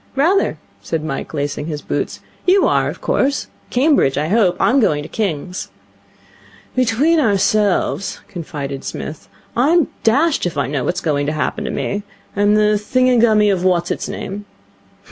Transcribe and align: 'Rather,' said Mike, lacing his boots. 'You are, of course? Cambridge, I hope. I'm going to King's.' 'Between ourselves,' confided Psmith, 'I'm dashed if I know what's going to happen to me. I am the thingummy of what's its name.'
'Rather,' 0.15 0.57
said 0.81 1.03
Mike, 1.05 1.31
lacing 1.31 1.67
his 1.67 1.83
boots. 1.83 2.21
'You 2.47 2.65
are, 2.67 2.89
of 2.89 3.01
course? 3.01 3.49
Cambridge, 3.69 4.17
I 4.17 4.29
hope. 4.29 4.57
I'm 4.59 4.79
going 4.79 5.03
to 5.03 5.07
King's.' 5.07 5.69
'Between 6.75 7.19
ourselves,' 7.19 8.19
confided 8.27 8.83
Psmith, 8.83 9.29
'I'm 9.55 9.89
dashed 10.03 10.47
if 10.47 10.57
I 10.57 10.65
know 10.65 10.85
what's 10.85 11.01
going 11.01 11.27
to 11.27 11.33
happen 11.33 11.65
to 11.65 11.69
me. 11.69 12.01
I 12.35 12.41
am 12.41 12.55
the 12.55 12.79
thingummy 12.79 13.53
of 13.53 13.63
what's 13.63 13.91
its 13.91 14.09
name.' 14.09 14.45